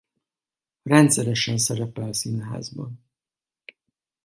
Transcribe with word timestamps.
Rendszeresen 0.83 1.57
szerepel 1.57 2.13
színházban. 2.13 3.03